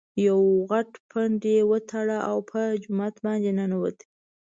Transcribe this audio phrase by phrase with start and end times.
[0.27, 3.97] یو غټ پنډ یې وتاړه او په جومات باندې ننوت.